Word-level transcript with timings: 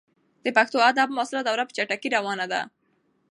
د 0.43 0.45
پښتو 0.57 0.77
ادب 0.89 1.07
معاصره 1.15 1.41
دوره 1.47 1.63
په 1.67 1.73
چټکۍ 1.77 2.09
روانه 2.17 2.45
ده. 2.51 2.61